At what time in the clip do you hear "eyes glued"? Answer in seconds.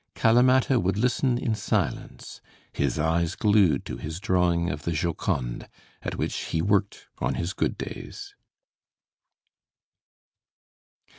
2.97-3.85